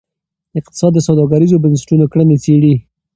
[0.59, 2.73] اقتصاد د سوداګریزو بنسټونو کړنې څیړي.